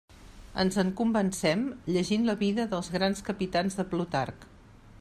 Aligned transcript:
Ens 0.61 0.77
en 0.83 0.87
convencem 1.01 1.61
llegint 1.97 2.25
la 2.29 2.35
Vida 2.39 2.65
dels 2.73 2.89
grans 2.99 3.21
capitans 3.29 3.79
de 3.81 3.87
Plutarc. 3.93 4.49